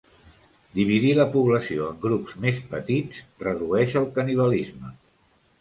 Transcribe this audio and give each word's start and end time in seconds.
Dividir 0.77 1.11
la 1.19 1.27
població 1.35 1.85
en 1.95 2.01
grups 2.07 2.39
més 2.47 2.63
petits 2.73 3.23
redueix 3.47 3.97
el 4.03 4.09
canibalisme. 4.17 4.97